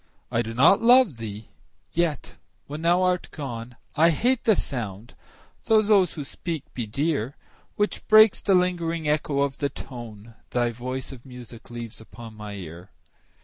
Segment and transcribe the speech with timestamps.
[0.31, 5.13] I do not love thee!—yet, when thou art gone, I hate the sound
[5.65, 7.35] (though those who speak be dear)
[7.73, 12.33] 10 Which breaks the lingering echo of the tone Thy voice of music leaves upon
[12.33, 12.89] my ear.